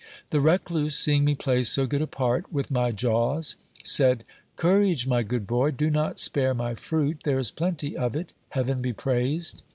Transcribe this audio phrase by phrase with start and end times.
[0.31, 3.55] The recluse, seeing me play so good a part with my jaws,
[3.85, 4.23] said:
[4.55, 8.81] Courage, my good boy, do not spare my fruit; there is plenty of it Heaven
[8.81, 9.61] be praised.